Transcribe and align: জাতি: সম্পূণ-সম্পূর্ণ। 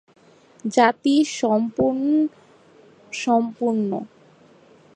জাতি: 0.65 1.15
সম্পূণ-সম্পূর্ণ। 1.31 2.31